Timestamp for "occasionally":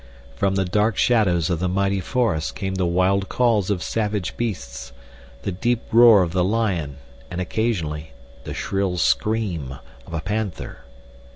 7.39-8.11